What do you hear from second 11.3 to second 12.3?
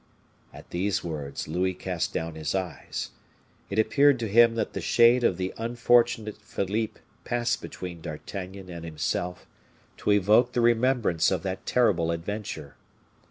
that terrible